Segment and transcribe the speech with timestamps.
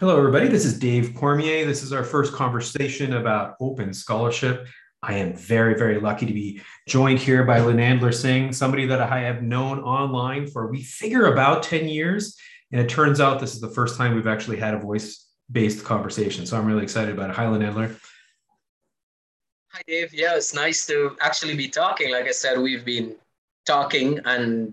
[0.00, 0.46] Hello, everybody.
[0.46, 1.66] This is Dave Cormier.
[1.66, 4.68] This is our first conversation about open scholarship.
[5.02, 9.18] I am very, very lucky to be joined here by Lenandlar Singh, somebody that I
[9.18, 12.38] have known online for we figure about 10 years.
[12.70, 15.84] And it turns out this is the first time we've actually had a voice based
[15.84, 16.46] conversation.
[16.46, 17.34] So I'm really excited about it.
[17.34, 17.98] Hi, Lenandlar.
[19.72, 20.14] Hi, Dave.
[20.14, 22.12] Yeah, it's nice to actually be talking.
[22.12, 23.16] Like I said, we've been
[23.66, 24.72] talking and,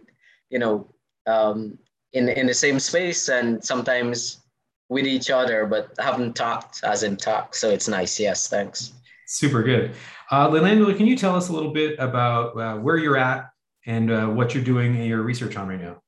[0.52, 0.88] you know,
[1.26, 1.80] um,
[2.14, 4.45] in, in the same space and sometimes
[4.90, 7.56] with each other, but haven't talked as in talk.
[7.56, 8.20] So it's nice.
[8.20, 8.94] Yes, thanks.
[9.28, 9.94] Super good.
[10.32, 13.50] Uh, Leland, can you tell us a little bit about uh, where you're at
[13.86, 16.02] and uh, what you're doing your research on right now?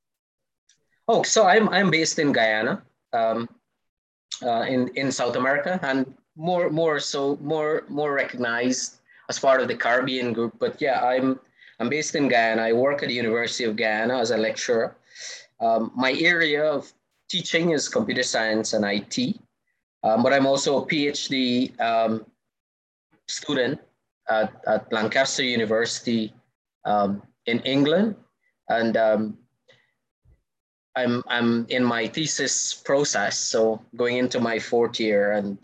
[1.08, 3.48] Oh, so I'm I'm based in Guyana, um,
[4.44, 8.98] uh, in in South America, and more more so more more recognized
[9.30, 10.54] as part of the Caribbean group.
[10.60, 11.40] But yeah, I'm
[11.80, 12.64] I'm based in Guyana.
[12.64, 14.98] I work at the University of Guyana as a lecturer.
[15.60, 16.92] Um, my area of
[17.30, 19.40] teaching is computer science and IT,
[20.04, 22.26] um, but I'm also a PhD um,
[23.28, 23.80] student
[24.30, 26.34] at, at, Lancaster University
[26.86, 28.16] um, in England.
[28.70, 29.38] And um,
[30.96, 35.34] I'm, I'm in my thesis process, so going into my fourth year.
[35.34, 35.58] And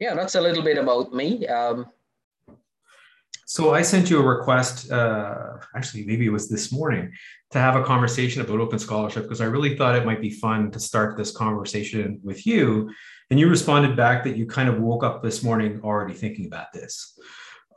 [0.00, 1.46] yeah, that's a little bit about me.
[3.50, 7.10] So I sent you a request, uh, actually, maybe it was this morning,
[7.52, 10.70] to have a conversation about open scholarship because I really thought it might be fun
[10.72, 12.90] to start this conversation with you.
[13.30, 16.74] And you responded back that you kind of woke up this morning already thinking about
[16.74, 17.18] this,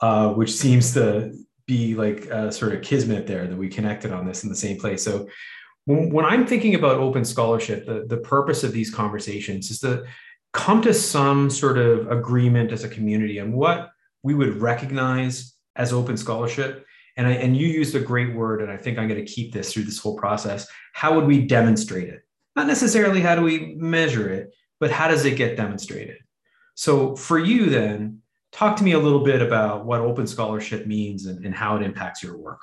[0.01, 1.31] uh, which seems to
[1.67, 4.77] be like a sort of kismet there that we connected on this in the same
[4.77, 5.01] place.
[5.01, 5.29] So
[5.85, 10.03] when, when I'm thinking about open scholarship, the, the purpose of these conversations is to
[10.51, 15.93] come to some sort of agreement as a community on what we would recognize as
[15.93, 16.85] open scholarship.
[17.17, 19.51] And I, and you used a great word and i think i'm going to keep
[19.53, 20.67] this through this whole process.
[20.93, 22.21] How would we demonstrate it?
[22.55, 26.17] Not necessarily how do we measure it but how does it get demonstrated?
[26.75, 31.25] So for you then talk to me a little bit about what open scholarship means
[31.25, 32.61] and, and how it impacts your work.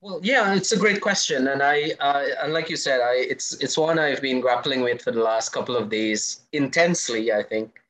[0.00, 3.54] Well, yeah, it's a great question, and I, uh, and like you said, I, it's
[3.54, 7.32] it's one I've been grappling with for the last couple of days intensely.
[7.32, 7.80] I think,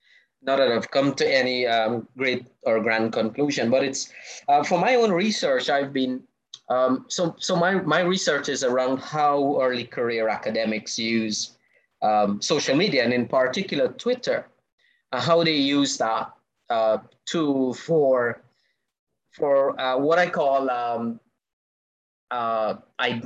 [0.47, 4.13] not that I've come to any um, great or grand conclusion, but it's
[4.49, 5.69] uh, for my own research.
[5.69, 6.23] I've been
[6.69, 11.57] um, so so my my research is around how early career academics use
[12.03, 14.47] um, social media and in particular Twitter,
[15.13, 16.33] uh, how they use that
[16.71, 18.43] uh, to for
[19.33, 21.21] for uh, what I call um,
[22.31, 23.21] uh, I,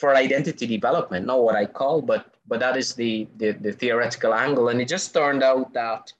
[0.00, 4.34] for identity development, not what I call, but but that is the, the, the theoretical
[4.34, 4.68] angle.
[4.68, 6.12] And it just turned out that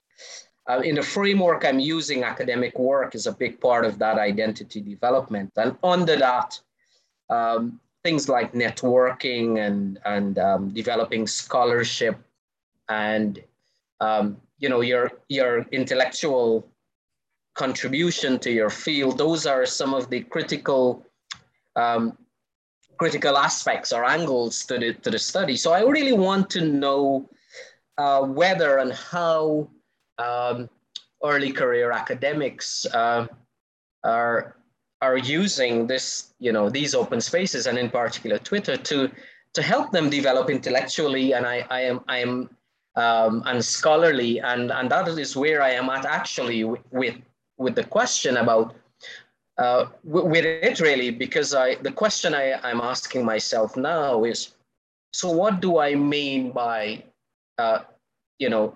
[0.69, 4.81] uh, in the framework I'm using, academic work is a big part of that identity
[4.81, 5.53] development.
[5.57, 6.61] And under that,
[7.31, 12.17] um, things like networking and, and um, developing scholarship
[12.89, 13.41] and
[14.01, 16.69] um, you know your, your intellectual
[17.55, 21.05] contribution to your field, those are some of the critical
[21.77, 22.17] um,
[22.99, 25.57] critical aspects or angles to the, to the study.
[25.57, 27.29] So I really want to know
[27.99, 29.69] uh, whether and how
[30.23, 30.69] um,
[31.25, 33.27] early career academics uh,
[34.05, 34.57] are
[35.01, 39.11] are using this, you know, these open spaces and in particular Twitter to
[39.55, 41.33] to help them develop intellectually.
[41.33, 42.49] And I, I am I am
[42.95, 47.17] um, and scholarly, and and that is where I am at actually with
[47.59, 48.75] with the question about
[49.59, 54.55] uh, with it really because I the question I, I'm asking myself now is
[55.13, 57.05] so what do I mean by
[57.59, 57.81] uh,
[58.39, 58.75] you know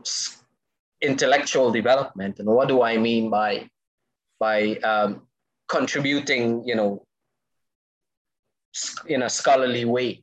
[1.06, 2.38] intellectual development.
[2.38, 3.68] And what do i mean by
[4.38, 5.22] by um,
[5.68, 7.02] contributing you know
[9.06, 10.22] in a scholarly way?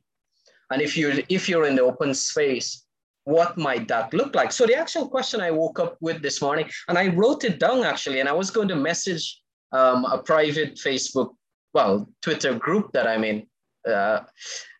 [0.70, 2.84] And if you're if you're in the open space
[3.24, 4.52] what might that look like?
[4.52, 7.82] So the actual question i woke up with this morning and i wrote it down
[7.84, 9.40] actually and i was going to message
[9.72, 11.30] um, a private facebook
[11.72, 13.46] well twitter group that i'm in
[13.88, 14.20] uh,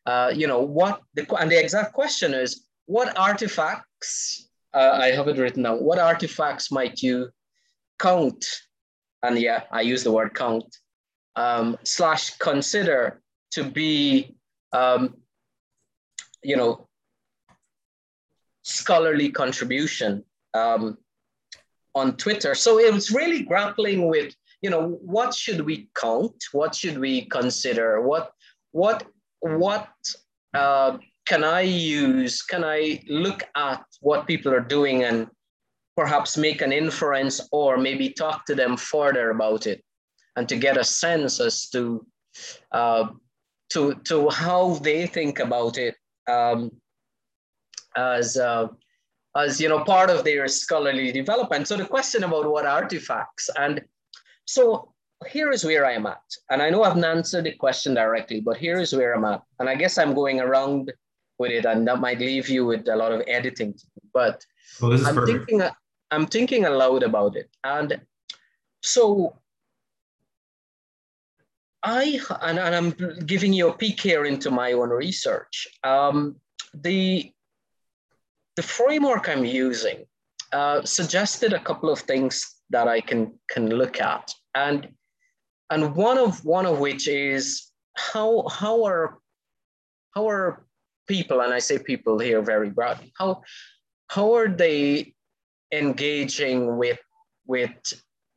[0.06, 5.28] uh, you know what the and the exact question is what artifacts uh, I have
[5.28, 5.78] it written down.
[5.78, 7.30] What artifacts might you
[7.98, 8.44] count?
[9.22, 10.76] And yeah, I use the word count,
[11.36, 13.22] um, slash consider
[13.52, 14.36] to be,
[14.72, 15.14] um,
[16.42, 16.88] you know,
[18.62, 20.98] scholarly contribution um,
[21.94, 22.54] on Twitter.
[22.54, 26.34] So it was really grappling with, you know, what should we count?
[26.52, 28.00] What should we consider?
[28.00, 28.32] What,
[28.72, 29.06] what,
[29.40, 29.88] what,
[30.54, 35.28] uh, can I use, can I look at what people are doing and
[35.96, 39.82] perhaps make an inference or maybe talk to them further about it?
[40.36, 42.04] And to get a sense as to,
[42.72, 43.08] uh,
[43.70, 45.94] to, to how they think about it
[46.28, 46.70] um,
[47.96, 48.68] as uh,
[49.36, 51.68] as you know part of their scholarly development.
[51.68, 53.82] So the question about what artifacts and
[54.46, 54.92] so
[55.28, 58.40] here is where I am at, and I know I haven't answered the question directly,
[58.40, 60.92] but here is where I'm at, and I guess I'm going around
[61.38, 63.74] with it, and that might leave you with a lot of editing.
[64.12, 64.44] But
[64.80, 65.46] well, I'm perfect.
[65.46, 65.68] thinking
[66.10, 68.00] I'm thinking aloud about it, and
[68.82, 69.36] so
[71.82, 72.90] I and, and I'm
[73.26, 75.68] giving you a peek here into my own research.
[75.84, 76.36] Um,
[76.72, 77.30] the
[78.56, 80.04] the framework I'm using
[80.52, 84.88] uh, suggested a couple of things that I can can look at, and
[85.70, 89.18] and one of one of which is how how are
[90.14, 90.63] how are
[91.06, 93.42] people, and I say people here very broadly, how
[94.08, 95.14] how are they
[95.72, 97.00] engaging with
[97.46, 97.72] with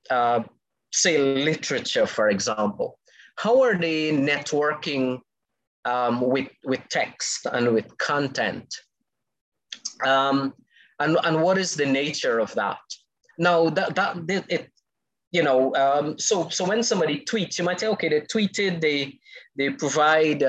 [0.09, 0.43] uh,
[0.91, 2.99] say literature, for example?
[3.37, 5.19] How are they networking
[5.85, 8.73] um, with with text and with content?
[10.05, 10.53] Um,
[10.99, 12.79] and and what is the nature of that?
[13.37, 14.17] Now that that
[14.49, 14.71] it
[15.31, 19.19] you know, um, so so when somebody tweets, you might say, okay, they tweeted, they
[19.57, 20.43] they provide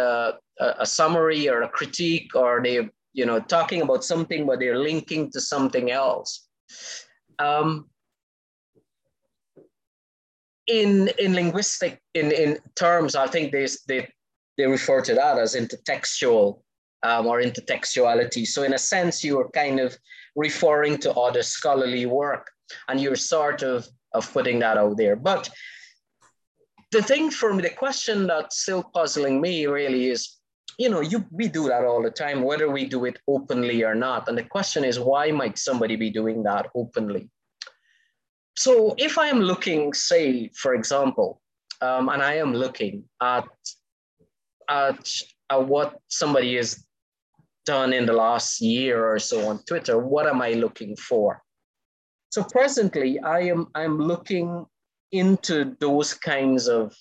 [0.61, 5.31] a, summary or a critique, or they you know talking about something, but they're linking
[5.33, 6.49] to something else.
[7.39, 7.89] Um,
[10.67, 14.09] in in linguistic in in terms, I think they they
[14.57, 16.61] they refer to that as intertextual
[17.03, 18.47] um, or intertextuality.
[18.47, 19.97] So in a sense, you are kind of
[20.37, 22.51] referring to other scholarly work,
[22.89, 25.17] and you're sort of of putting that out there.
[25.17, 25.51] But
[26.91, 30.38] the thing for me, the question that's still puzzling me really is,
[30.79, 33.95] you know, you we do that all the time, whether we do it openly or
[33.95, 34.29] not.
[34.29, 37.29] And the question is, why might somebody be doing that openly?
[38.57, 41.41] So if I am looking, say, for example,
[41.81, 43.47] um, and I am looking at,
[44.69, 45.09] at,
[45.51, 46.85] at what somebody has
[47.67, 51.43] done in the last year or so on Twitter, what am I looking for?
[52.31, 54.67] So presently, I am I'm looking
[55.13, 56.95] into those kinds of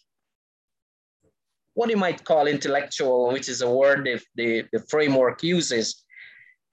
[1.78, 6.04] what you might call intellectual, which is a word if the, the framework uses,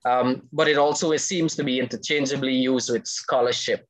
[0.07, 3.87] um, but it also seems to be interchangeably used with scholarship.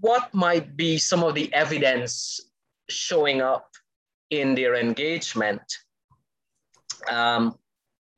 [0.00, 2.40] What might be some of the evidence
[2.90, 3.68] showing up
[4.30, 5.62] in their engagement?
[7.08, 7.54] Um,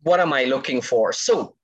[0.00, 1.12] what am I looking for?
[1.12, 1.56] So,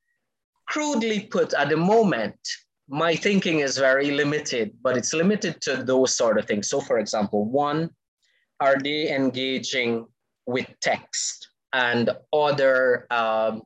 [0.69, 2.39] crudely put, at the moment,
[2.87, 6.69] my thinking is very limited, but it's limited to those sort of things.
[6.69, 7.89] So, for example, one,
[8.61, 10.07] are they engaging
[10.47, 13.63] with text and other um,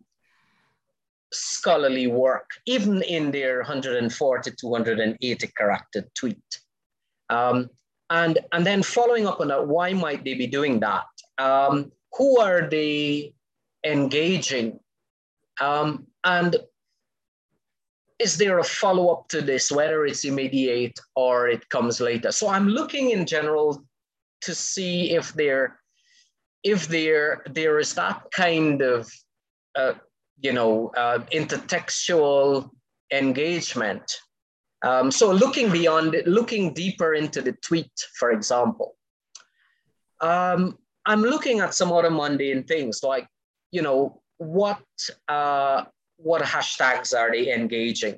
[1.33, 6.61] scholarly work, even in their 140 to 280 character tweet?
[7.29, 7.69] Um,
[8.11, 11.05] and, and then following up on that, why might they be doing that?
[11.37, 13.35] Um, who are they
[13.85, 14.81] engaging?
[15.61, 16.57] Um, and
[18.19, 22.33] is there a follow up to this, whether it's immediate or it comes later?
[22.33, 23.85] So I'm looking in general
[24.43, 25.81] to see if there,
[26.63, 29.11] if there there is that kind of,
[29.77, 29.95] uh,
[30.41, 32.71] you know, uh, intertextual
[33.13, 34.17] engagement.
[34.85, 38.97] Um, so looking beyond, looking deeper into the tweet, for example.
[40.21, 43.27] Um, I'm looking at some other mundane things like,
[43.73, 44.83] you know, what
[45.29, 45.85] uh,
[46.17, 48.17] what hashtags are they engaging?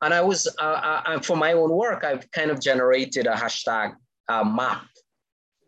[0.00, 3.94] And I was, uh, uh, for my own work, I've kind of generated a hashtag
[4.28, 4.86] uh, map.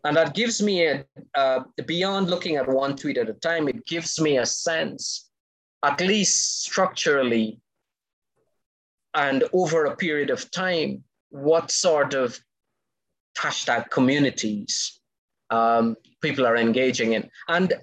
[0.03, 1.05] And that gives me a,
[1.35, 5.29] uh, beyond looking at one tweet at a time, it gives me a sense,
[5.83, 7.59] at least structurally
[9.13, 12.39] and over a period of time, what sort of
[13.37, 14.99] hashtag communities
[15.49, 17.29] um, people are engaging in.
[17.47, 17.73] And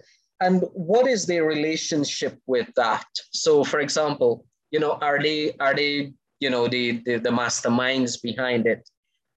[0.41, 5.75] and what is their relationship with that so for example you know are they are
[5.75, 8.89] they you know the the, the masterminds behind it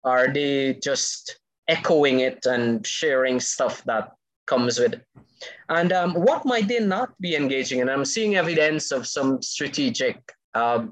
[0.04, 1.40] are they just
[1.76, 4.12] echoing it and sharing stuff that
[4.46, 5.06] comes with it
[5.70, 10.18] and um, what might they not be engaging in i'm seeing evidence of some strategic
[10.54, 10.92] um,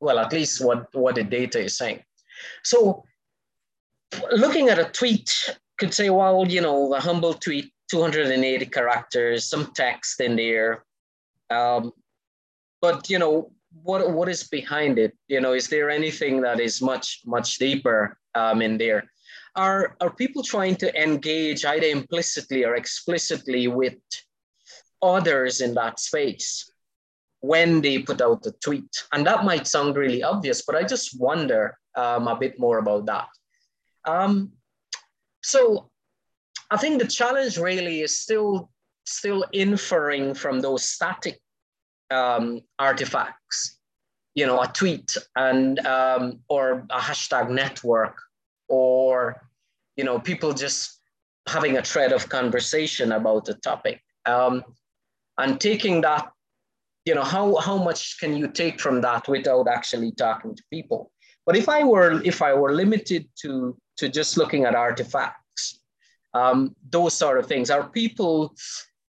[0.00, 2.00] well at least what what the data is saying
[2.62, 3.04] so
[4.32, 5.28] looking at a tweet
[5.78, 10.84] could say well you know a humble tweet 280 characters, some text in there.
[11.50, 11.92] Um,
[12.80, 15.16] but you know, what what is behind it?
[15.28, 19.04] You know, is there anything that is much much deeper um, in there?
[19.56, 23.94] Are are people trying to engage either implicitly or explicitly with
[25.02, 26.70] others in that space
[27.40, 29.04] when they put out the tweet?
[29.12, 33.06] And that might sound really obvious, but I just wonder um, a bit more about
[33.06, 33.28] that.
[34.04, 34.52] Um,
[35.42, 35.90] so
[36.70, 38.70] I think the challenge really is still
[39.06, 41.38] still inferring from those static
[42.10, 43.78] um, artifacts,
[44.34, 48.18] you know, a tweet and um, or a hashtag network,
[48.68, 49.40] or
[49.96, 51.00] you know, people just
[51.46, 54.64] having a thread of conversation about a topic, um,
[55.38, 56.30] and taking that,
[57.04, 61.10] you know, how how much can you take from that without actually talking to people?
[61.46, 65.80] But if I were if I were limited to to just looking at artifacts,
[66.32, 68.54] um, those sort of things, are people,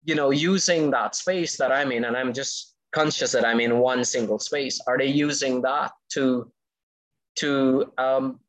[0.03, 3.79] you know, using that space that I'm in, and I'm just conscious that I'm in
[3.79, 4.79] one single space.
[4.87, 6.51] Are they using that to
[7.37, 8.39] to um,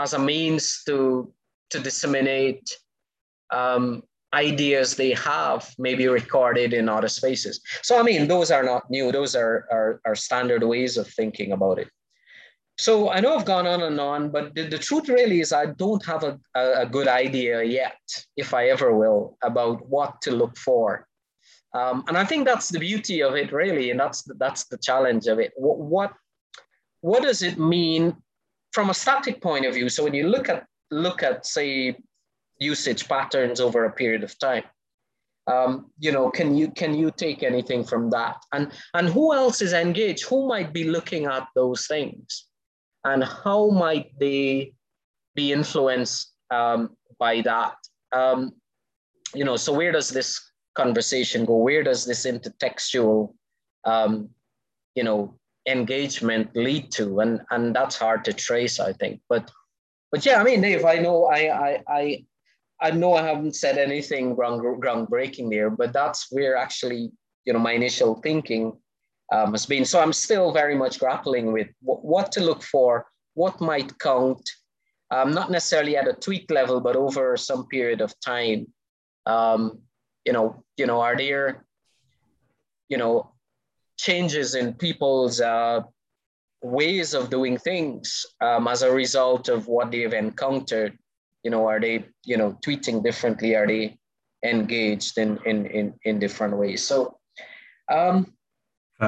[0.00, 1.32] as a means to
[1.70, 2.78] to disseminate
[3.52, 7.60] um, ideas they have, maybe recorded in other spaces?
[7.82, 9.12] So I mean, those are not new.
[9.12, 11.88] Those are are, are standard ways of thinking about it.
[12.78, 15.66] So I know I've gone on and on, but the, the truth really is I
[15.66, 17.96] don't have a, a, a, good idea yet,
[18.36, 21.06] if I ever will, about what to look for.
[21.72, 24.76] Um, and I think that's the beauty of it, really, and that's the, that's the
[24.76, 25.52] challenge of it.
[25.56, 26.12] What, what
[27.00, 28.16] what does it mean
[28.76, 29.88] from a static point of view?
[29.88, 31.96] So when you look at look at say
[32.58, 34.64] usage patterns over a period of time,
[35.54, 38.36] um, you know, can you can you take anything from that?
[38.52, 38.64] And
[38.94, 40.24] and who else is engaged?
[40.26, 42.46] Who might be looking at those things?
[43.06, 44.72] and how might they
[45.34, 47.76] be influenced um, by that?
[48.12, 48.52] Um,
[49.34, 50.40] you know, so where does this
[50.74, 51.56] conversation go?
[51.56, 53.32] Where does this intertextual,
[53.84, 54.30] um,
[54.96, 57.20] you know, engagement lead to?
[57.20, 59.20] And and that's hard to trace, I think.
[59.28, 59.50] But
[60.12, 62.24] but yeah, I mean, Dave, I know I I I,
[62.80, 67.10] I know I haven't said anything ground, groundbreaking there, but that's where actually
[67.44, 68.72] you know my initial thinking
[69.32, 69.84] um, has been.
[69.84, 74.48] So I'm still very much grappling with w- what to look for, what might count,
[75.10, 78.66] um, not necessarily at a tweak level, but over some period of time.
[79.26, 79.80] Um,
[80.24, 81.64] you know, you know, are there,
[82.88, 83.32] you know,
[83.96, 85.80] changes in people's uh,
[86.62, 90.98] ways of doing things um, as a result of what they've encountered?
[91.42, 93.54] You know, are they, you know, tweeting differently?
[93.54, 93.98] Are they
[94.44, 96.84] engaged in in in, in different ways?
[96.84, 97.18] So,
[97.90, 98.32] um,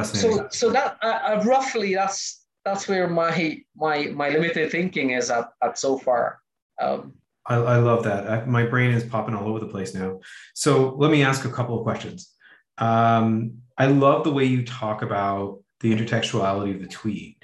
[0.03, 5.31] so, so that uh, uh, roughly that's that's where my my my limited thinking is
[5.31, 6.41] at, at so far.
[6.81, 7.15] Um,
[7.47, 8.31] I, I love that.
[8.31, 10.21] I, my brain is popping all over the place now.
[10.55, 12.35] So let me ask a couple of questions.
[12.79, 17.43] Um, I love the way you talk about the intertextuality of the tweet,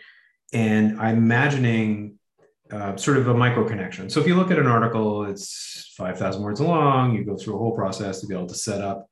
[0.53, 2.19] and I'm imagining
[2.71, 4.11] uh, sort of a micro connection.
[4.11, 7.15] So if you look at an article, it's 5,000 words long.
[7.15, 9.09] You go through a whole process to be able to set up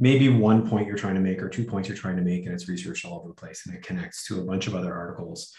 [0.00, 2.54] maybe one point you're trying to make or two points you're trying to make and
[2.54, 5.54] it's researched all over the place and it connects to a bunch of other articles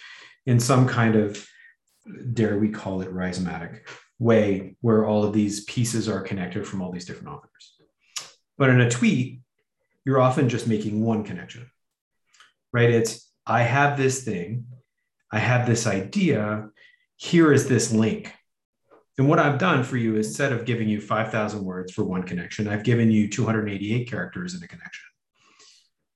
[0.45, 1.47] in some kind of
[2.33, 3.87] dare we call it rhizomatic
[4.19, 7.75] way where all of these pieces are connected from all these different authors
[8.57, 9.39] but in a tweet
[10.05, 11.69] you're often just making one connection
[12.71, 14.65] right it's i have this thing
[15.31, 16.69] i have this idea
[17.17, 18.33] here is this link
[19.17, 22.23] and what I've done for you is instead of giving you 5,000 words for one
[22.23, 25.05] connection, I've given you 288 characters in a connection,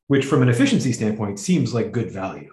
[0.07, 2.51] which from an efficiency standpoint seems like good value.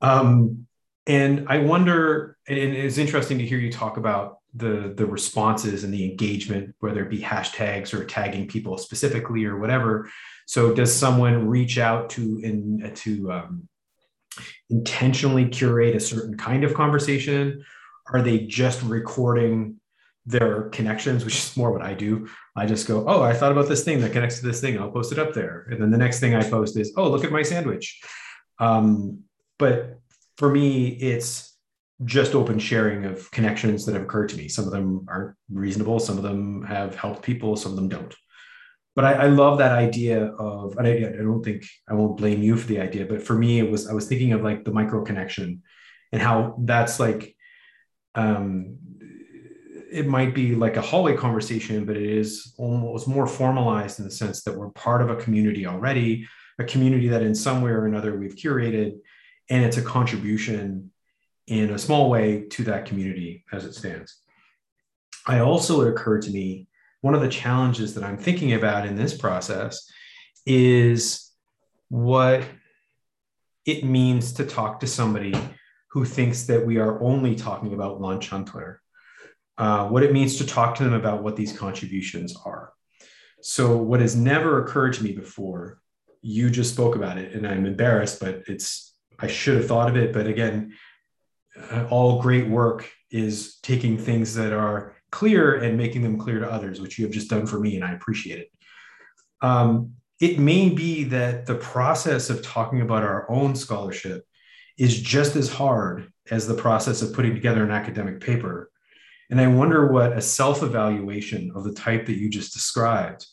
[0.00, 0.66] Um,
[1.06, 5.92] and I wonder, and it's interesting to hear you talk about the, the responses and
[5.92, 10.08] the engagement, whether it be hashtags or tagging people specifically or whatever.
[10.46, 13.68] So does someone reach out to in to um,
[14.70, 17.64] intentionally curate a certain kind of conversation
[18.12, 19.80] are they just recording
[20.26, 22.28] their connections, which is more what I do.
[22.56, 24.78] I just go, oh, I thought about this thing that connects to this thing.
[24.78, 25.66] I'll post it up there.
[25.70, 28.00] And then the next thing I post is, oh, look at my sandwich.
[28.58, 29.24] Um,
[29.58, 29.98] but
[30.38, 31.53] for me, it's
[32.04, 34.48] just open sharing of connections that have occurred to me.
[34.48, 36.00] Some of them aren't reasonable.
[36.00, 37.56] Some of them have helped people.
[37.56, 38.14] Some of them don't.
[38.96, 42.42] But I, I love that idea of, and I, I don't think I won't blame
[42.42, 44.72] you for the idea, but for me, it was, I was thinking of like the
[44.72, 45.62] micro connection
[46.12, 47.34] and how that's like
[48.14, 48.76] um,
[49.90, 54.10] it might be like a hallway conversation, but it is almost more formalized in the
[54.10, 56.26] sense that we're part of a community already,
[56.58, 58.92] a community that in some way or another we've curated,
[59.50, 60.90] and it's a contribution
[61.46, 64.20] in a small way to that community as it stands.
[65.26, 66.68] I also, it occurred to me,
[67.00, 69.90] one of the challenges that I'm thinking about in this process
[70.46, 71.30] is
[71.88, 72.42] what
[73.66, 75.34] it means to talk to somebody
[75.90, 78.80] who thinks that we are only talking about lunch on Twitter,
[79.58, 82.72] uh, what it means to talk to them about what these contributions are.
[83.42, 85.78] So, what has never occurred to me before,
[86.22, 89.96] you just spoke about it, and I'm embarrassed, but it's, I should have thought of
[89.96, 90.12] it.
[90.12, 90.72] But again,
[91.70, 96.50] uh, all great work is taking things that are clear and making them clear to
[96.50, 98.50] others, which you have just done for me, and I appreciate it.
[99.40, 104.24] Um, it may be that the process of talking about our own scholarship
[104.78, 108.70] is just as hard as the process of putting together an academic paper.
[109.30, 113.26] And I wonder what a self evaluation of the type that you just described,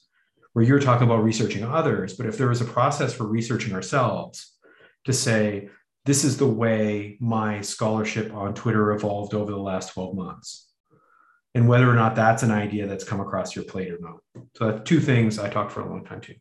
[0.53, 4.53] where you're talking about researching others, but if there was a process for researching ourselves
[5.05, 5.69] to say,
[6.05, 10.67] this is the way my scholarship on Twitter evolved over the last 12 months.
[11.53, 14.19] And whether or not that's an idea that's come across your plate or not.
[14.55, 16.35] So that's two things I talked for a long time too.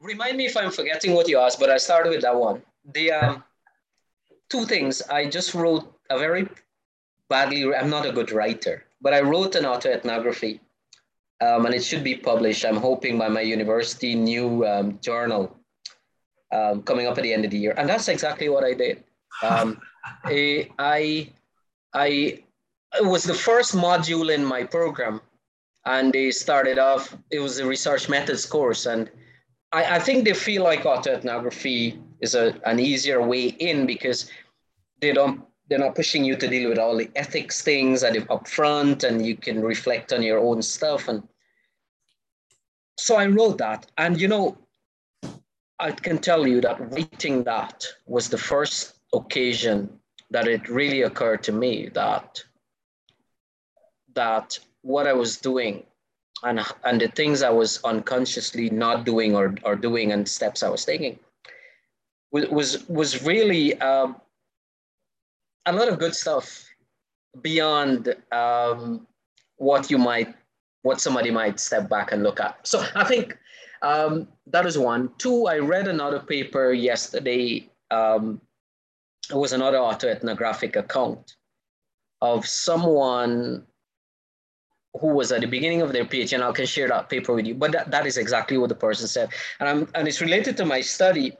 [0.00, 2.62] Remind me if I'm forgetting what you asked, but I started with that one.
[2.92, 3.44] The um,
[4.50, 5.02] two things.
[5.02, 6.48] I just wrote a very
[7.28, 10.60] badly, I'm not a good writer, but I wrote an autoethnography
[11.40, 12.64] um, and it should be published.
[12.64, 15.57] I'm hoping by my university new um, journal
[16.52, 17.74] um, coming up at the end of the year.
[17.76, 19.04] And that's exactly what I did.
[19.42, 19.80] Um,
[20.24, 21.32] I, I,
[21.94, 22.06] I,
[22.98, 25.20] it was the first module in my program
[25.84, 28.86] and they started off, it was a research methods course.
[28.86, 29.10] And
[29.72, 34.30] I, I think they feel like autoethnography is a, an easier way in because
[35.00, 38.48] they don't they're not pushing you to deal with all the ethics things are up
[38.48, 41.22] front and you can reflect on your own stuff and
[42.96, 44.56] so i wrote that and you know
[45.80, 49.88] i can tell you that writing that was the first occasion
[50.30, 52.42] that it really occurred to me that
[54.14, 55.82] that what i was doing
[56.42, 60.68] and and the things i was unconsciously not doing or, or doing and steps i
[60.68, 61.18] was taking
[62.30, 64.08] was was, really uh,
[65.66, 66.64] a lot of good stuff
[67.42, 69.06] beyond um,
[69.56, 70.34] what you might,
[70.82, 72.66] what somebody might step back and look at.
[72.66, 73.38] So I think
[73.82, 75.10] um, that is one.
[75.18, 77.68] Two, I read another paper yesterday.
[77.90, 78.40] Um,
[79.30, 81.36] it was another autoethnographic account
[82.20, 83.66] of someone
[85.00, 87.46] who was at the beginning of their PhD, and I can share that paper with
[87.46, 87.54] you.
[87.54, 89.30] But that, that is exactly what the person said,
[89.60, 91.36] and I'm, and it's related to my study.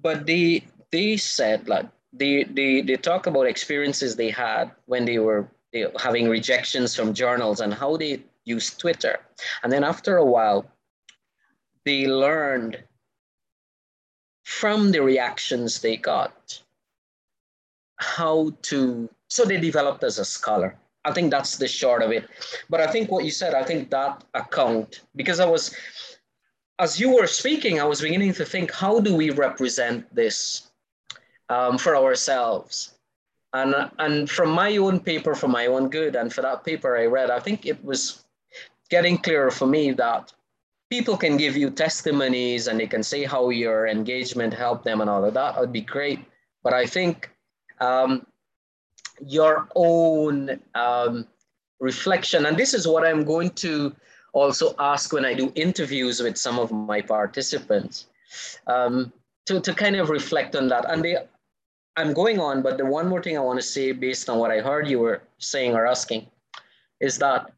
[0.00, 5.18] But they they said like they, they, they talk about experiences they had when they
[5.18, 5.48] were
[6.00, 9.18] having rejections from journals and how they used Twitter.
[9.62, 10.64] And then after a while,
[11.84, 12.82] they learned
[14.44, 16.60] from the reactions they got
[17.96, 20.76] how to, so they developed as a scholar.
[21.04, 22.28] I think that's the short of it.
[22.68, 25.74] But I think what you said, I think that account, because I was,
[26.78, 30.70] as you were speaking, I was beginning to think, how do we represent this
[31.48, 32.94] um, for ourselves.
[33.52, 37.06] And, and from my own paper, for my own good, and for that paper I
[37.06, 38.24] read, I think it was
[38.90, 40.32] getting clearer for me that
[40.96, 45.10] people can give you testimonies and they can say how your engagement helped them and
[45.10, 45.58] all of that.
[45.58, 46.20] Would be great.
[46.62, 47.30] But I think
[47.80, 48.24] um,
[49.38, 51.26] your own um,
[51.80, 53.74] reflection, and this is what I'm going to
[54.32, 58.06] also ask when I do interviews with some of my participants,
[58.68, 59.12] um,
[59.46, 60.84] to, to kind of reflect on that.
[60.88, 61.16] And they
[61.96, 64.50] I'm going on, but the one more thing I want to say based on what
[64.50, 66.26] I heard you were saying or asking
[67.00, 67.52] is that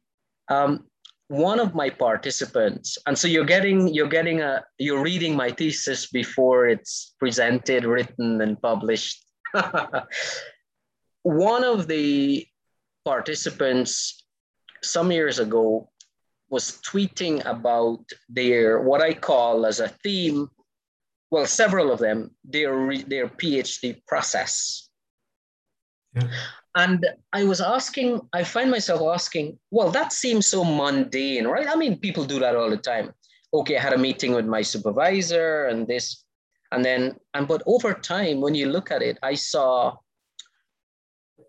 [0.48, 0.84] um,
[1.28, 6.06] one of my participants, and so you're getting you're getting a you're reading my thesis
[6.06, 9.24] before it's presented, written, and published.
[11.22, 12.46] one of the
[13.04, 14.24] participants
[14.82, 15.90] some years ago
[16.48, 20.48] was tweeting about their what I call as a theme
[21.30, 24.88] well, several of them, their, their PhD process.
[26.14, 26.28] Yeah.
[26.76, 31.66] And I was asking, I find myself asking, well, that seems so mundane, right?
[31.66, 33.14] I mean, people do that all the time.
[33.54, 36.24] Okay, I had a meeting with my supervisor and this,
[36.72, 39.96] and then, and but over time, when you look at it, I saw,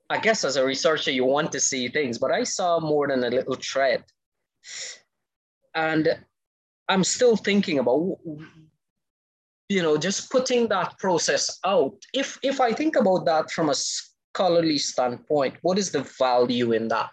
[0.10, 3.26] I guess as a researcher, you want to see things, but I saw more than
[3.26, 4.06] a little thread.
[5.76, 6.08] And
[6.88, 8.18] I'm still thinking about
[9.70, 13.76] you know just putting that process out if if i think about that from a
[14.38, 17.10] scholarly standpoint what is the value in that?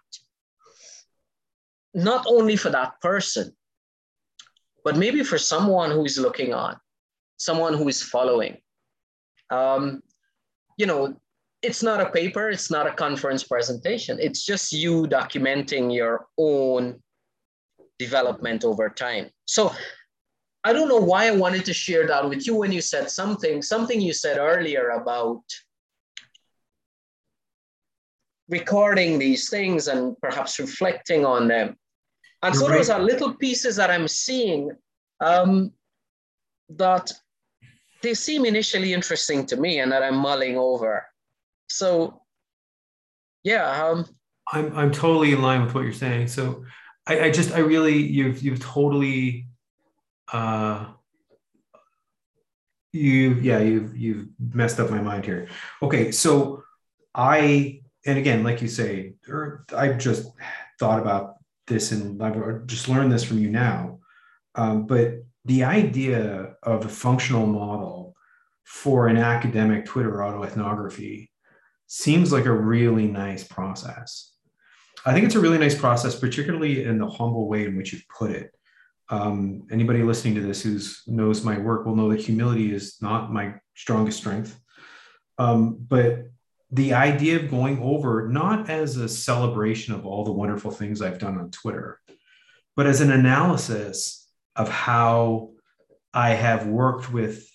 [1.94, 3.52] Not only for that person
[4.84, 6.76] but maybe for someone who is looking on
[7.38, 8.58] someone who is following.
[9.50, 10.02] Um,
[10.76, 11.16] you know
[11.62, 14.18] it's not a paper it's not a conference presentation.
[14.20, 17.00] It's just you documenting your own
[17.98, 19.30] development over time.
[19.46, 19.72] So
[20.62, 23.62] I don't know why I wanted to share that with you when you said something,
[23.62, 25.42] something you said earlier about
[28.48, 31.76] recording these things and perhaps reflecting on them.
[32.42, 32.76] And You're so right.
[32.76, 34.70] those are little pieces that I'm seeing
[35.20, 35.72] um,
[36.70, 37.10] that
[38.02, 41.06] they seem initially interesting to me and that I'm mulling over.
[41.68, 42.22] So,
[43.42, 43.84] yeah.
[43.84, 44.06] Um,
[44.52, 46.28] I'm, I'm totally in line with what you're saying.
[46.28, 46.64] So
[47.06, 49.46] I, I just, I really, you've, you've totally
[50.32, 50.86] uh,
[52.94, 55.48] you yeah you've you've messed up my mind here
[55.82, 56.62] okay so
[57.14, 59.14] i and again like you say
[59.76, 60.30] i've just
[60.78, 61.36] thought about
[61.66, 63.98] this and i've just learned this from you now.
[64.56, 68.14] Um, but the idea of a functional model
[68.64, 71.28] for an academic twitter autoethnography
[71.86, 74.32] seems like a really nice process.
[75.06, 78.08] I think it's a really nice process particularly in the humble way in which you've
[78.08, 78.50] put it.
[79.10, 83.32] Um, anybody listening to this who knows my work will know that humility is not
[83.32, 84.58] my strongest strength.
[85.38, 86.30] Um, but
[86.74, 91.20] the idea of going over not as a celebration of all the wonderful things I've
[91.20, 92.00] done on Twitter,
[92.74, 95.50] but as an analysis of how
[96.12, 97.48] I have worked with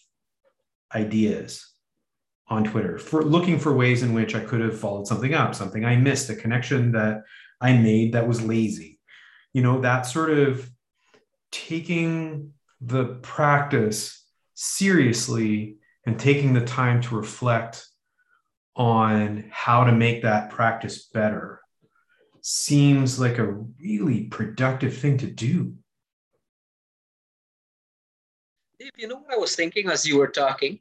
[0.96, 1.70] ideas
[2.48, 5.84] on Twitter for looking for ways in which I could have followed something up, something
[5.84, 7.24] I missed, a connection that
[7.60, 9.02] I made that was lazy.
[9.52, 10.70] You know, that sort of
[11.52, 17.86] taking the practice seriously and taking the time to reflect
[18.80, 21.60] on how to make that practice better
[22.42, 25.74] seems like a really productive thing to do.
[28.80, 30.80] Dave, you know what I was thinking as you were talking?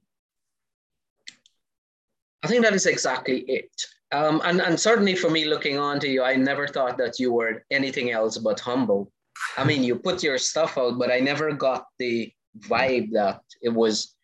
[2.45, 3.71] I think that is exactly it.
[4.13, 7.33] Um, and, and certainly for me, looking on to you, I never thought that you
[7.33, 9.11] were anything else but humble.
[9.57, 13.71] I mean, you put your stuff out, but I never got the vibe that it
[13.71, 14.15] was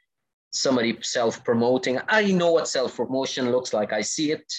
[0.55, 1.99] somebody self-promoting.
[2.09, 3.93] I know what self-promotion looks like.
[3.93, 4.53] I see it,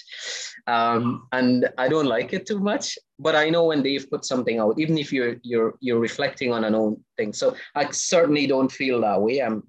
[0.66, 2.98] um, and I don't like it too much.
[3.18, 6.64] But I know when they've put something out, even if you're you're you're reflecting on
[6.64, 7.32] an own thing.
[7.32, 9.40] So I certainly don't feel that way.
[9.40, 9.62] I'm,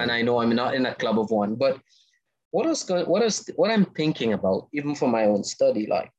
[0.00, 1.56] and I know I'm not in a club of one.
[1.56, 1.80] But
[2.52, 3.06] what is going?
[3.06, 6.10] What is what I'm thinking about, even for my own study, like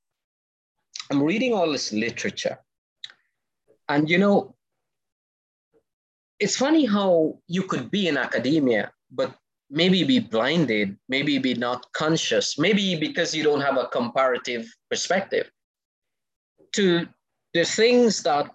[1.10, 2.60] I'm reading all this literature
[3.88, 4.56] and you know,
[6.40, 9.36] it's funny how you could be in academia, but
[9.70, 15.50] maybe be blinded, maybe be not conscious, maybe because you don't have a comparative perspective
[16.74, 17.08] to
[17.54, 18.52] the things that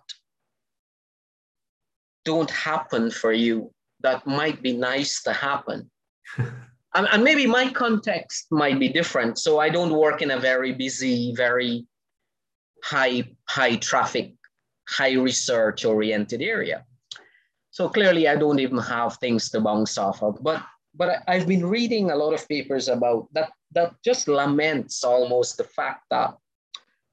[2.24, 5.90] don't happen for you that might be nice to happen.
[6.94, 9.38] and, maybe my context might be different.
[9.38, 11.86] So I don't work in a very busy, very
[12.84, 14.34] high, high traffic
[14.90, 16.84] high research oriented area.
[17.70, 20.62] So clearly I don't even have things to bounce off of, but
[21.00, 25.64] but I've been reading a lot of papers about that that just laments almost the
[25.64, 26.34] fact that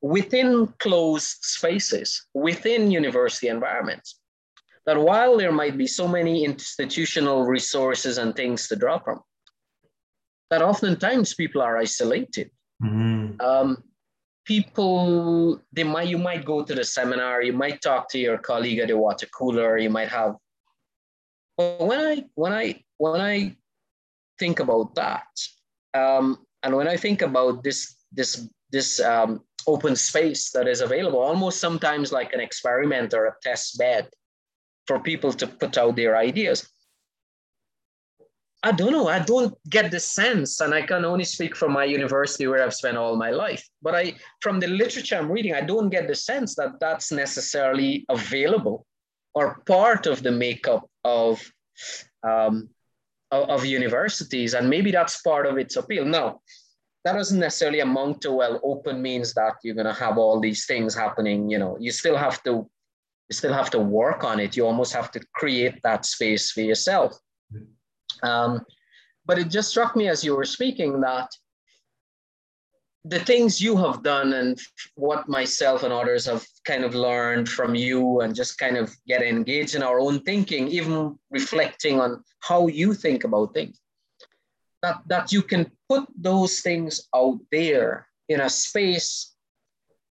[0.02, 4.20] within closed spaces, within university environments,
[4.86, 9.22] that while there might be so many institutional resources and things to draw from,
[10.50, 12.52] that oftentimes people are isolated.
[12.84, 13.40] Mm-hmm.
[13.40, 13.84] Um,
[14.44, 18.80] people they might you might go to the seminar you might talk to your colleague
[18.80, 20.36] at the water cooler you might have
[21.58, 22.66] but when i when i
[22.98, 23.54] when i
[24.40, 25.28] think about that
[25.94, 31.20] um, and when i think about this this this um, open space that is available
[31.20, 34.10] almost sometimes like an experiment or a test bed
[34.86, 36.68] for people to put out their ideas
[38.64, 39.08] I don't know.
[39.08, 42.74] I don't get the sense, and I can only speak from my university where I've
[42.74, 43.64] spent all my life.
[43.84, 48.06] But I, from the literature I'm reading, I don't get the sense that that's necessarily
[48.10, 48.86] available
[49.36, 51.40] or part of the makeup of
[52.24, 52.70] um,
[53.32, 56.06] of, of universities, and maybe that's part of its appeal.
[56.06, 56.42] Now,
[57.04, 58.60] that doesn't necessarily amount to well.
[58.64, 61.50] Open means that you're going to have all these things happening.
[61.50, 64.58] You know, you still have to, you still have to work on it.
[64.58, 67.18] You almost have to create that space for yourself.
[68.24, 68.66] Um,
[69.26, 71.30] but it just struck me as you were speaking that
[73.10, 74.60] the things you have done and
[74.96, 79.22] what myself and others have kind of learned from you and just kind of get
[79.22, 83.80] engaged in our own thinking, even reflecting on how you think about things,
[84.82, 89.36] that, that you can put those things out there in a space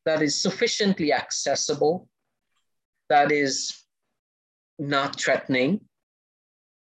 [0.05, 2.07] that is sufficiently accessible,
[3.09, 3.83] that is
[4.79, 5.81] not threatening,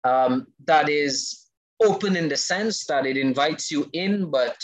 [0.03, 1.47] um, that is
[1.83, 4.55] open in the sense that it invites you in, but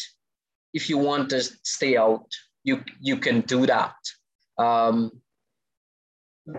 [0.73, 2.27] if you want to stay out,
[2.63, 3.95] you you can do that.
[4.57, 5.11] Um,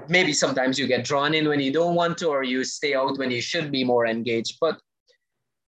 [0.08, 3.18] maybe sometimes you get drawn in when you don't want to, or you stay out
[3.18, 4.58] when you should be more engaged.
[4.60, 4.80] But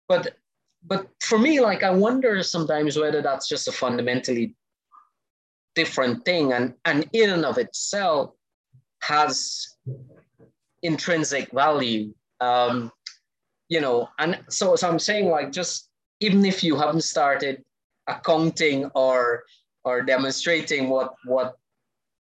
[0.08, 0.36] but
[0.84, 4.54] but for me, like I wonder sometimes whether that's just a fundamentally
[5.74, 8.34] different thing, and and in and of itself
[9.02, 9.76] has
[10.82, 12.12] intrinsic value.
[12.40, 12.90] Um,
[13.68, 15.88] you know, and so, so I'm saying like just
[16.20, 17.62] even if you haven't started
[18.10, 19.44] accounting or
[19.84, 21.56] or demonstrating what what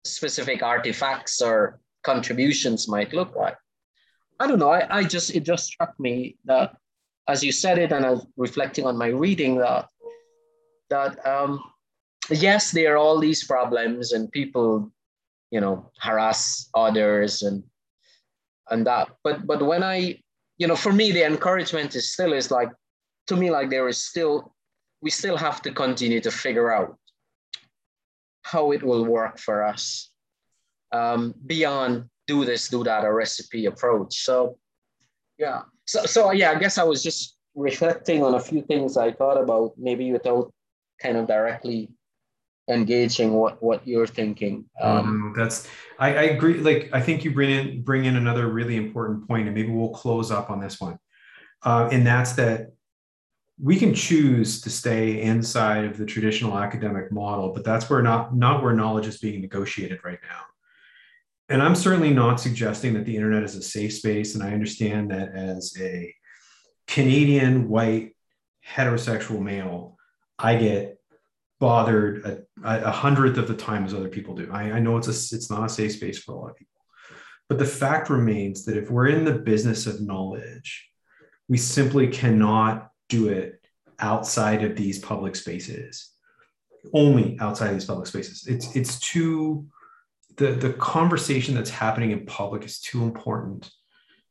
[0.05, 3.57] specific artifacts or contributions might look like.
[4.41, 4.71] I don't know.
[4.71, 6.77] I, I just it just struck me that
[7.29, 9.87] as you said it, and I was reflecting on my reading that
[10.91, 11.63] that um,
[12.31, 14.93] yes, there are all these problems, and people,
[15.51, 17.63] you know, harass others and
[18.71, 19.09] and that.
[19.25, 20.21] But but when I,
[20.59, 22.71] you know, for me, the encouragement is still is like,
[23.29, 24.55] to me, like there is still,
[25.03, 26.97] we still have to continue to figure out
[28.43, 30.11] how it will work for us
[30.93, 34.23] um, beyond do this, do that, a recipe approach.
[34.23, 34.59] So
[35.39, 39.13] yeah, so so yeah, I guess I was just reflecting on a few things I
[39.13, 40.53] thought about, maybe without
[41.01, 41.91] kind of directly
[42.69, 44.67] engaging what what you're thinking.
[44.81, 45.67] Um, that's
[45.99, 46.59] I, I agree.
[46.59, 49.91] Like I think you bring in bring in another really important point, and maybe we'll
[49.91, 50.99] close up on this one.
[51.65, 52.73] Uh, and that's that
[53.63, 58.35] we can choose to stay inside of the traditional academic model, but that's where not
[58.35, 60.41] not where knowledge is being negotiated right now.
[61.49, 65.13] And I'm certainly not suggesting that the internet is a safe space, and I understand
[65.13, 66.13] that as a
[66.89, 68.17] Canadian white
[68.69, 69.97] heterosexual male,
[70.39, 70.99] I get
[71.61, 72.25] bothered
[72.65, 74.51] a, a, hundredth of the time as other people do.
[74.53, 76.81] I, I know it's a it's not a safe space for a lot of people,
[77.49, 80.89] but the fact remains that if we're in the business of knowledge,
[81.49, 83.61] we simply cannot do it
[83.99, 86.11] outside of these public spaces.
[86.93, 88.47] Only outside of these public spaces.
[88.49, 89.67] It's it's too
[90.37, 93.71] the the conversation that's happening in public is too important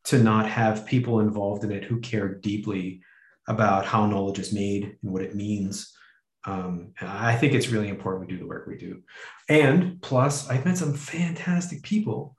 [0.06, 3.02] to not have people involved in it who care deeply
[3.48, 5.96] about how knowledge is made and what it means.
[6.44, 9.04] Um, I think it's really important we do the work we do.
[9.48, 12.36] And plus, I've met some fantastic people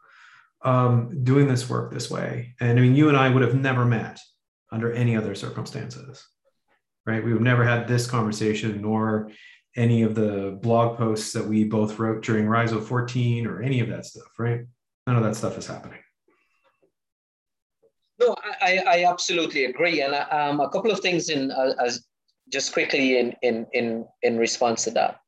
[0.65, 2.55] um, doing this work this way.
[2.61, 4.19] And I mean, you and I would have never met
[4.73, 6.27] under any other circumstances,
[7.07, 7.25] right?
[7.25, 9.31] We've never had this conversation, nor
[9.77, 13.89] any of the blog posts that we both wrote during Rhizo 14 or any of
[13.89, 14.61] that stuff, right?
[15.07, 15.99] None of that stuff is happening.
[18.21, 20.03] No, I, I absolutely agree.
[20.03, 22.05] And um, a couple of things in uh, as
[22.53, 25.21] just quickly in, in, in, in response to that.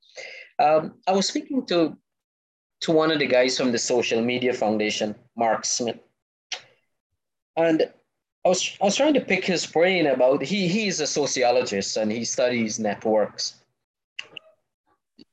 [0.63, 1.97] Um, I was speaking to,
[2.83, 5.99] to one of the guys from the Social Media Foundation, Marc Smith.
[7.57, 7.89] And
[8.45, 12.13] I was, I was trying to pick his brain about, he, he's a sociologist and
[12.13, 13.55] he studies networks.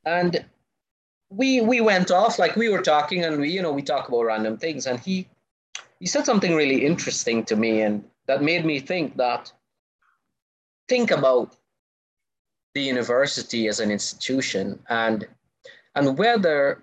[0.05, 0.45] And
[1.29, 4.23] we, we went off, like we were talking and we, you know, we talk about
[4.23, 4.85] random things.
[4.85, 5.27] And he,
[5.99, 9.51] he said something really interesting to me and that made me think that
[10.87, 11.57] think about
[12.73, 15.27] the university as an institution and
[15.95, 16.81] and whether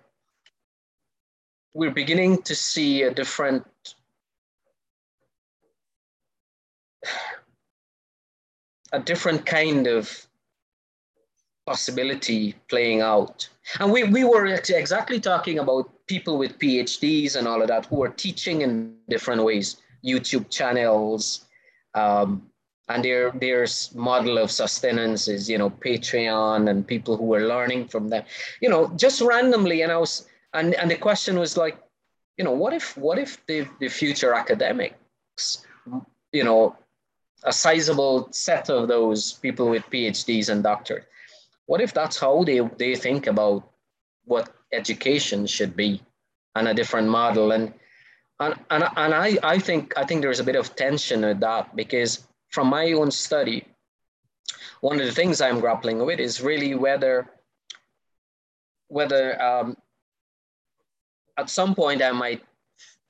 [1.74, 3.64] we're beginning to see a different
[8.92, 10.26] a different kind of
[11.66, 13.48] possibility playing out
[13.80, 18.02] and we, we were exactly talking about people with PhDs and all of that who
[18.02, 21.46] are teaching in different ways, YouTube channels,
[21.94, 22.50] um,
[22.88, 27.88] and their their model of sustenance is you know Patreon and people who are learning
[27.88, 28.24] from them,
[28.62, 29.82] you know, just randomly.
[29.82, 31.78] And I was and and the question was like,
[32.38, 35.66] you know, what if what if the the future academics,
[36.32, 36.76] you know,
[37.44, 41.04] a sizable set of those people with PhDs and doctors,
[41.66, 43.68] what if that's how they they think about
[44.24, 46.02] what education should be
[46.54, 47.52] and a different model.
[47.52, 47.72] And
[48.40, 51.74] and, and, and I, I think I think there's a bit of tension with that
[51.74, 53.66] because from my own study,
[54.80, 57.28] one of the things I'm grappling with is really whether
[58.88, 59.76] whether um,
[61.36, 62.42] at some point I might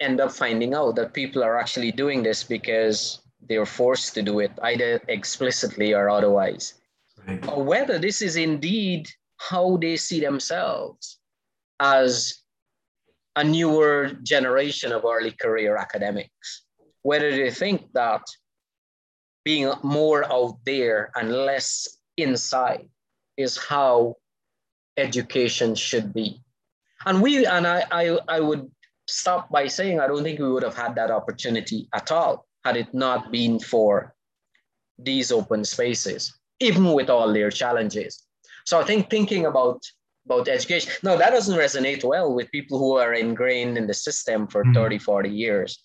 [0.01, 4.41] end up finding out that people are actually doing this because they're forced to do
[4.41, 6.75] it either explicitly or otherwise.
[7.27, 7.47] Right.
[7.49, 11.19] Or whether this is indeed how they see themselves
[11.81, 12.43] as
[13.37, 16.65] a newer generation of early career academics,
[17.03, 18.23] whether they think that
[19.45, 22.89] being more out there and less inside
[23.37, 24.17] is how
[24.97, 26.43] education should be.
[27.07, 28.69] And we and I, I, I would
[29.07, 32.77] stop by saying I don't think we would have had that opportunity at all had
[32.77, 34.15] it not been for
[34.99, 38.13] these open spaces, even with all their challenges.
[38.67, 39.81] So I think thinking about
[40.27, 44.47] about education, no, that doesn't resonate well with people who are ingrained in the system
[44.47, 44.75] for mm.
[44.75, 45.83] 30, 40 years.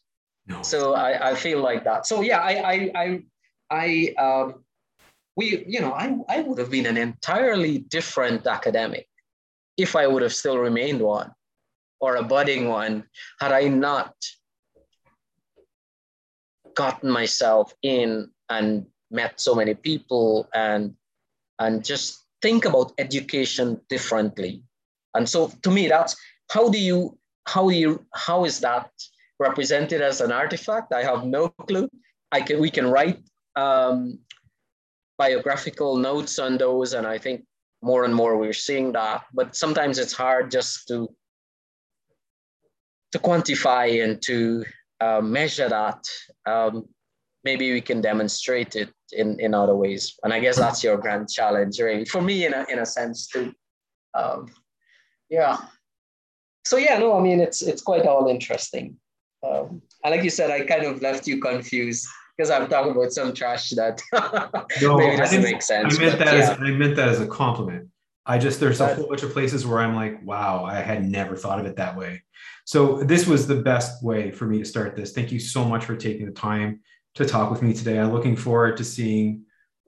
[0.47, 0.61] No.
[0.61, 2.05] So I, I feel like that.
[2.05, 3.05] So yeah, I I I,
[3.81, 3.85] I
[4.25, 4.65] um,
[5.37, 9.07] we you know I, I would have been an entirely different academic
[9.85, 11.31] if I would have still remained one
[12.01, 12.95] or a budding one
[13.39, 14.13] had I not
[16.75, 20.95] gotten myself in and met so many people and
[21.59, 24.61] and just think about education differently.
[25.15, 26.15] And so to me, that's
[26.51, 28.91] how do you, how do you, how is that
[29.39, 30.93] represented as an artifact?
[30.93, 31.89] I have no clue.
[32.31, 33.19] I can, we can write
[33.55, 34.19] um,
[35.17, 37.45] biographical notes on those, and I think
[37.81, 39.23] more and more we're seeing that.
[39.33, 41.09] But sometimes it's hard just to
[43.11, 44.65] to quantify and to
[45.03, 46.01] uh, measure that.
[46.45, 46.87] Um,
[47.43, 50.17] maybe we can demonstrate it in, in other ways.
[50.23, 53.27] And I guess that's your grand challenge, really, for me, in a, in a sense,
[53.27, 53.53] too.
[54.13, 54.47] Um,
[55.29, 55.57] yeah.
[56.65, 58.95] So, yeah, no, I mean, it's, it's quite all interesting.
[59.45, 63.11] Um, and like you said, I kind of left you confused because I'm talking about
[63.11, 64.01] some trash that
[64.81, 65.99] no, maybe doesn't make sense.
[65.99, 66.39] I meant that yeah.
[66.39, 67.89] as I meant that as a compliment.
[68.25, 71.35] I just there's a whole bunch of places where I'm like, wow, I had never
[71.35, 72.23] thought of it that way.
[72.65, 75.11] So this was the best way for me to start this.
[75.11, 76.79] Thank you so much for taking the time
[77.15, 77.99] to talk with me today.
[77.99, 79.43] I'm looking forward to seeing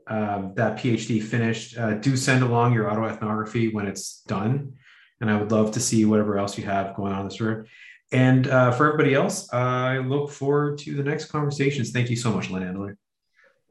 [0.08, 1.78] um, that PhD finished.
[1.78, 4.74] Uh, do send along your autoethnography when it's done.
[5.22, 7.66] And I would love to see whatever else you have going on this room.
[8.12, 11.92] And uh, for everybody else, I look forward to the next conversations.
[11.92, 12.98] Thank you so much, Lenandlar.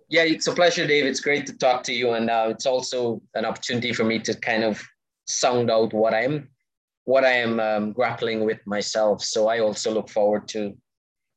[0.09, 1.07] Yeah, it's a pleasure, Dave.
[1.07, 2.13] It's great to talk to you.
[2.13, 4.83] And uh, it's also an opportunity for me to kind of
[5.27, 6.49] sound out what I'm
[7.07, 9.23] what I am um, grappling with myself.
[9.23, 10.75] So I also look forward to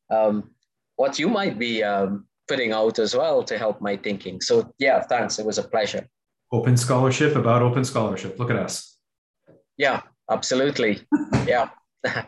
[0.09, 0.51] um,
[0.95, 4.39] what you might be um, putting out as well to help my thinking.
[4.39, 5.39] So yeah, thanks.
[5.39, 6.07] It was a pleasure.
[6.51, 8.39] Open scholarship about open scholarship.
[8.39, 8.97] Look at us.
[9.77, 10.01] Yeah,
[10.31, 11.01] absolutely.
[11.45, 11.69] yeah.